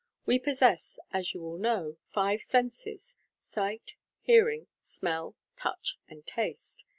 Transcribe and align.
We 0.25 0.39
possess, 0.39 0.97
as 1.13 1.35
you 1.35 1.43
all 1.43 1.59
know, 1.59 1.97
five 2.07 2.41
senses— 2.41 3.17
sight, 3.37 3.93
hearing, 4.23 4.65
smell, 4.81 5.35
touch, 5.55 5.99
and 6.09 6.25
taste. 6.25 6.85